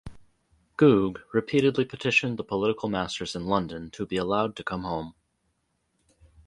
Googe 0.77 1.19
repeatedly 1.31 1.85
petitioned 1.85 2.37
the 2.39 2.43
political 2.43 2.89
masters 2.89 3.35
in 3.35 3.45
London 3.45 3.91
to 3.91 4.07
be 4.07 4.17
allowed 4.17 4.55
to 4.55 4.63
come 4.63 4.81
home. 4.81 5.13